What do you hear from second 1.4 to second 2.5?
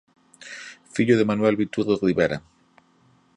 Viturro Rivera.